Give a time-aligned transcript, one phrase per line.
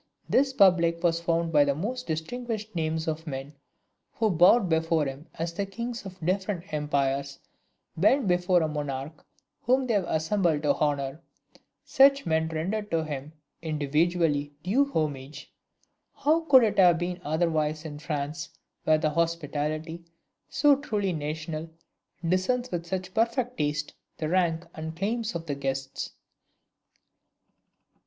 [0.27, 3.53] This public was formed of the most distinguished names of men,
[4.13, 7.37] who bowed before him as the kings of different empires
[7.95, 9.23] bend before a monarch
[9.61, 11.21] whom they have assembled to honor.
[11.85, 15.53] Such men rendered to him, individually, due homage.
[16.15, 18.49] How could it have been otherwise in France,
[18.85, 20.03] where the hospitality,
[20.49, 21.69] so truly national,
[22.27, 26.09] discerns with such perfect taste the rank and claims of the guests?